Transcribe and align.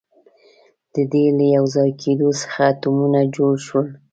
د 0.93 0.95
دې 1.11 1.25
له 1.37 1.45
یوځای 1.55 1.89
کېدو 2.01 2.29
څخه 2.41 2.59
اتمونه 2.71 3.19
جوړ 3.35 3.53
شول. 3.65 3.87